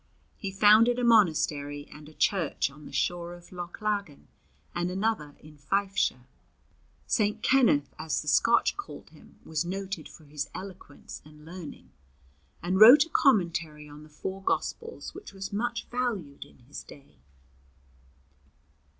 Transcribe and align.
He 0.35 0.51
founded 0.51 0.97
a 0.97 1.03
monastery 1.03 1.87
and 1.93 2.09
a 2.09 2.15
church 2.15 2.71
on 2.71 2.87
the 2.87 2.91
shore 2.91 3.35
of 3.35 3.51
Loch 3.51 3.79
Lagan, 3.83 4.29
and 4.73 4.89
another 4.89 5.35
in 5.41 5.59
Fifeshire. 5.59 6.25
St. 7.05 7.43
Kenneth, 7.43 7.93
as 7.99 8.19
the 8.23 8.27
Scotch 8.27 8.75
called 8.77 9.11
him, 9.11 9.37
was 9.45 9.63
noted 9.63 10.09
for 10.09 10.25
his 10.25 10.49
eloquence 10.55 11.21
and 11.23 11.45
learning, 11.45 11.91
and 12.63 12.79
wrote 12.79 13.05
a 13.05 13.09
commentary 13.09 13.87
on 13.87 14.01
the 14.01 14.09
four 14.09 14.41
Gospels 14.41 15.13
which 15.13 15.33
was 15.33 15.53
much 15.53 15.85
valued 15.91 16.45
in 16.45 16.57
his 16.67 16.81
day. 16.83 17.17